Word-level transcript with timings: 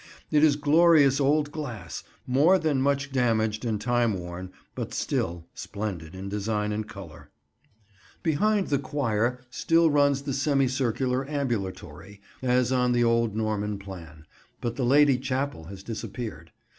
It 0.31 0.43
is 0.43 0.55
glorious 0.55 1.19
old 1.21 1.51
glass, 1.51 2.03
more 2.25 2.57
than 2.57 2.81
much 2.81 3.11
damaged 3.11 3.63
and 3.63 3.79
time 3.79 4.15
worn, 4.17 4.49
but 4.73 4.95
still 4.95 5.45
splendid 5.53 6.15
in 6.15 6.27
design 6.27 6.71
and 6.71 6.89
colour. 6.89 7.29
Behind 8.23 8.69
the 8.69 8.79
choir 8.79 9.41
still 9.51 9.91
runs 9.91 10.23
the 10.23 10.33
semi 10.33 10.67
circular 10.67 11.29
ambulatory, 11.29 12.19
as 12.41 12.71
on 12.71 12.93
the 12.93 13.03
old 13.03 13.35
Norman 13.35 13.77
plan, 13.77 14.25
but 14.59 14.75
the 14.75 14.85
Lady 14.85 15.19
Chapel 15.19 15.65
has 15.65 15.83
disappeared. 15.83 16.51